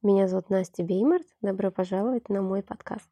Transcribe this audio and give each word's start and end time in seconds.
Меня 0.00 0.28
зовут 0.28 0.48
Настя 0.48 0.84
Беймарт. 0.84 1.26
Добро 1.42 1.72
пожаловать 1.72 2.28
на 2.28 2.40
мой 2.40 2.62
подкаст. 2.62 3.10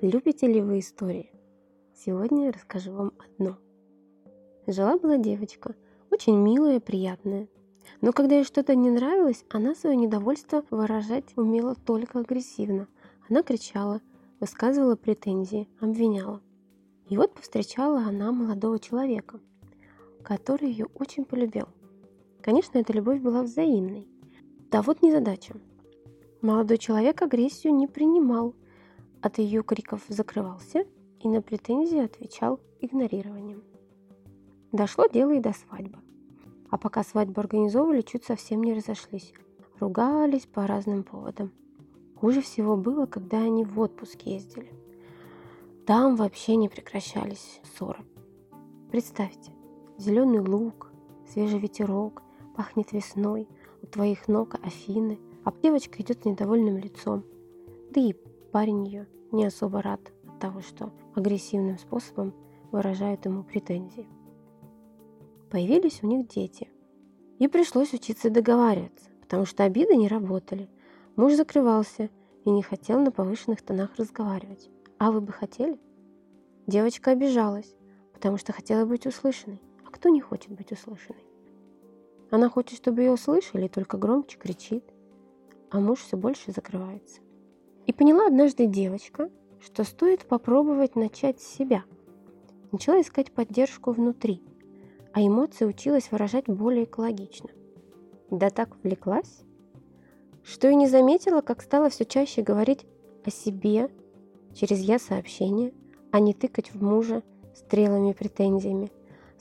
Любите 0.00 0.46
ли 0.46 0.62
вы 0.62 0.78
истории? 0.78 1.30
Сегодня 1.94 2.46
я 2.46 2.52
расскажу 2.52 2.92
вам 2.92 3.12
одну. 3.18 3.56
Жила-была 4.66 5.18
девочка, 5.18 5.74
очень 6.10 6.38
милая, 6.38 6.80
приятная. 6.80 7.46
Но 8.00 8.14
когда 8.14 8.36
ей 8.36 8.44
что-то 8.44 8.74
не 8.74 8.88
нравилось, 8.88 9.44
она 9.50 9.74
свое 9.74 9.96
недовольство 9.96 10.64
выражать 10.70 11.36
умела 11.36 11.74
только 11.74 12.20
агрессивно. 12.20 12.88
Она 13.28 13.42
кричала, 13.42 14.00
высказывала 14.40 14.96
претензии, 14.96 15.68
обвиняла. 15.78 16.40
И 17.10 17.18
вот 17.18 17.34
повстречала 17.34 17.98
она 18.00 18.32
молодого 18.32 18.78
человека, 18.78 19.40
который 20.26 20.68
ее 20.68 20.86
очень 20.94 21.24
полюбил. 21.24 21.68
Конечно, 22.42 22.78
эта 22.78 22.92
любовь 22.92 23.20
была 23.20 23.44
взаимной. 23.44 24.08
Да 24.72 24.82
вот 24.82 25.00
незадача. 25.00 25.54
Молодой 26.42 26.78
человек 26.78 27.22
агрессию 27.22 27.72
не 27.72 27.86
принимал, 27.86 28.52
от 29.22 29.38
ее 29.38 29.62
криков 29.62 30.02
закрывался 30.08 30.84
и 31.20 31.28
на 31.28 31.42
претензии 31.42 32.00
отвечал 32.00 32.58
игнорированием. 32.80 33.62
Дошло 34.72 35.06
дело 35.06 35.30
и 35.30 35.40
до 35.40 35.52
свадьбы. 35.52 36.00
А 36.70 36.76
пока 36.76 37.04
свадьбу 37.04 37.40
организовывали, 37.40 38.00
чуть 38.00 38.24
совсем 38.24 38.64
не 38.64 38.74
разошлись. 38.74 39.32
Ругались 39.78 40.46
по 40.46 40.66
разным 40.66 41.04
поводам. 41.04 41.52
Хуже 42.16 42.40
всего 42.40 42.76
было, 42.76 43.06
когда 43.06 43.38
они 43.38 43.64
в 43.64 43.78
отпуск 43.78 44.22
ездили. 44.22 44.72
Там 45.86 46.16
вообще 46.16 46.56
не 46.56 46.68
прекращались 46.68 47.60
ссоры. 47.62 48.04
Представьте, 48.90 49.55
зеленый 49.98 50.40
лук, 50.40 50.92
свежий 51.28 51.58
ветерок, 51.58 52.22
пахнет 52.56 52.92
весной, 52.92 53.48
у 53.82 53.86
твоих 53.86 54.28
ног 54.28 54.54
Афины, 54.62 55.18
а 55.44 55.52
девочка 55.62 56.02
идет 56.02 56.24
недовольным 56.24 56.78
лицом. 56.78 57.24
Да 57.90 58.00
и 58.00 58.14
парень 58.52 58.86
ее 58.86 59.06
не 59.32 59.44
особо 59.44 59.82
рад 59.82 60.00
от 60.26 60.38
того, 60.40 60.60
что 60.60 60.92
агрессивным 61.14 61.78
способом 61.78 62.34
выражают 62.72 63.24
ему 63.26 63.42
претензии. 63.42 64.08
Появились 65.50 66.00
у 66.02 66.06
них 66.06 66.26
дети. 66.28 66.68
И 67.38 67.48
пришлось 67.48 67.92
учиться 67.92 68.30
договариваться, 68.30 69.10
потому 69.20 69.44
что 69.44 69.64
обиды 69.64 69.94
не 69.94 70.08
работали. 70.08 70.68
Муж 71.16 71.34
закрывался 71.34 72.10
и 72.44 72.50
не 72.50 72.62
хотел 72.62 73.00
на 73.00 73.10
повышенных 73.10 73.62
тонах 73.62 73.94
разговаривать. 73.96 74.70
А 74.98 75.10
вы 75.10 75.20
бы 75.20 75.32
хотели? 75.32 75.78
Девочка 76.66 77.10
обижалась, 77.10 77.74
потому 78.14 78.38
что 78.38 78.52
хотела 78.52 78.86
быть 78.86 79.06
услышанной. 79.06 79.60
А 80.06 80.08
кто 80.08 80.14
не 80.14 80.20
хочет 80.20 80.52
быть 80.52 80.70
услышанной? 80.70 81.24
Она 82.30 82.48
хочет, 82.48 82.78
чтобы 82.78 83.02
ее 83.02 83.10
услышали, 83.10 83.66
только 83.66 83.98
громче 83.98 84.38
кричит. 84.38 84.84
А 85.68 85.80
муж 85.80 85.98
все 85.98 86.16
больше 86.16 86.52
закрывается. 86.52 87.22
И 87.86 87.92
поняла 87.92 88.28
однажды 88.28 88.66
девочка, 88.66 89.30
что 89.58 89.82
стоит 89.82 90.24
попробовать 90.24 90.94
начать 90.94 91.40
с 91.40 91.44
себя. 91.48 91.82
Начала 92.70 93.00
искать 93.00 93.32
поддержку 93.32 93.90
внутри, 93.90 94.44
а 95.12 95.26
эмоции 95.26 95.64
училась 95.64 96.12
выражать 96.12 96.46
более 96.46 96.84
экологично. 96.84 97.50
Да 98.30 98.50
так 98.50 98.76
влеклась, 98.84 99.40
что 100.44 100.68
и 100.68 100.76
не 100.76 100.86
заметила, 100.86 101.40
как 101.40 101.62
стала 101.62 101.90
все 101.90 102.04
чаще 102.04 102.42
говорить 102.42 102.86
о 103.24 103.30
себе 103.32 103.90
через 104.54 104.78
«я-сообщение», 104.78 105.74
а 106.12 106.20
не 106.20 106.32
тыкать 106.32 106.72
в 106.72 106.80
мужа 106.80 107.24
стрелами 107.56 108.12
претензиями. 108.12 108.92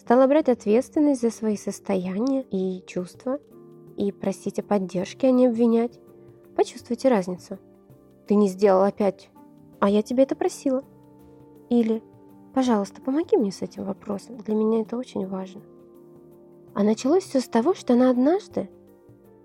Стала 0.05 0.27
брать 0.27 0.49
ответственность 0.49 1.21
за 1.21 1.31
свои 1.31 1.57
состояния 1.57 2.43
и 2.51 2.83
чувства 2.85 3.39
и 3.97 4.11
просить 4.11 4.59
о 4.59 4.63
поддержке, 4.63 5.29
а 5.29 5.31
не 5.31 5.47
обвинять. 5.47 5.99
Почувствуйте 6.55 7.09
разницу. 7.09 7.57
Ты 8.27 8.35
не 8.35 8.47
сделал 8.47 8.83
опять, 8.83 9.31
а 9.79 9.89
я 9.89 10.03
тебе 10.03 10.21
это 10.21 10.35
просила. 10.35 10.83
Или, 11.71 12.03
пожалуйста, 12.53 13.01
помоги 13.01 13.35
мне 13.35 13.51
с 13.51 13.63
этим 13.63 13.85
вопросом, 13.85 14.37
для 14.37 14.53
меня 14.53 14.81
это 14.81 14.95
очень 14.95 15.27
важно. 15.27 15.61
А 16.75 16.83
началось 16.83 17.23
все 17.23 17.39
с 17.39 17.47
того, 17.47 17.73
что 17.73 17.93
она 17.93 18.11
однажды 18.11 18.69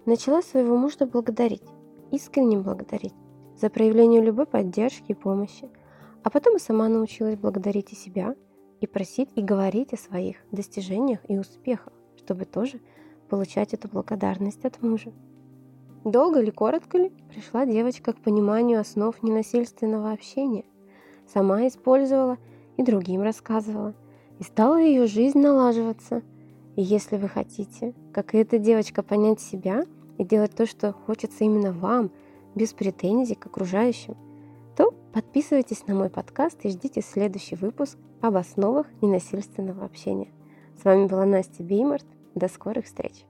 начала 0.04 0.42
своего 0.42 0.76
мужа 0.76 1.06
благодарить, 1.06 1.64
искренне 2.10 2.58
благодарить 2.58 3.14
за 3.56 3.70
проявление 3.70 4.20
любой 4.20 4.44
поддержки 4.44 5.12
и 5.12 5.14
помощи– 5.14 5.70
а 6.22 6.30
потом 6.30 6.56
и 6.56 6.60
сама 6.60 6.88
научилась 6.88 7.36
благодарить 7.36 7.92
и 7.92 7.96
себя, 7.96 8.34
и 8.80 8.86
просить, 8.86 9.28
и 9.34 9.42
говорить 9.42 9.92
о 9.92 9.96
своих 9.96 10.36
достижениях 10.50 11.20
и 11.28 11.38
успехах, 11.38 11.92
чтобы 12.16 12.44
тоже 12.44 12.80
получать 13.28 13.74
эту 13.74 13.88
благодарность 13.88 14.64
от 14.64 14.82
мужа. 14.82 15.12
Долго 16.04 16.40
ли, 16.40 16.50
коротко 16.50 16.98
ли, 16.98 17.10
пришла 17.28 17.66
девочка 17.66 18.12
к 18.12 18.20
пониманию 18.20 18.80
основ 18.80 19.22
ненасильственного 19.22 20.12
общения. 20.12 20.64
Сама 21.26 21.66
использовала 21.68 22.38
и 22.76 22.82
другим 22.82 23.20
рассказывала. 23.20 23.94
И 24.38 24.42
стала 24.42 24.80
ее 24.80 25.06
жизнь 25.06 25.38
налаживаться. 25.38 26.22
И 26.76 26.82
если 26.82 27.18
вы 27.18 27.28
хотите, 27.28 27.94
как 28.14 28.34
и 28.34 28.38
эта 28.38 28.58
девочка, 28.58 29.02
понять 29.02 29.40
себя 29.40 29.84
и 30.16 30.24
делать 30.24 30.56
то, 30.56 30.64
что 30.64 30.92
хочется 30.92 31.44
именно 31.44 31.72
вам, 31.72 32.10
без 32.54 32.72
претензий 32.72 33.34
к 33.34 33.46
окружающим– 33.46 34.16
подписывайтесь 35.12 35.86
на 35.86 35.94
мой 35.94 36.10
подкаст 36.10 36.64
и 36.64 36.68
ждите 36.68 37.02
следующий 37.02 37.56
выпуск 37.56 37.98
об 38.20 38.36
основах 38.36 38.86
ненасильственного 39.00 39.84
общения. 39.84 40.32
С 40.80 40.84
вами 40.84 41.06
была 41.06 41.24
Настя 41.26 41.62
Беймарт. 41.62 42.06
До 42.34 42.48
скорых 42.48 42.86
встреч! 42.86 43.24